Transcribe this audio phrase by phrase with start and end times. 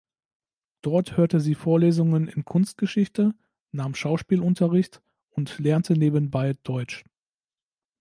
[0.81, 3.35] Dort hörte sie Vorlesungen in Kunstgeschichte,
[3.71, 7.05] nahm Schauspielunterricht und lernte nebenbei Deutsch.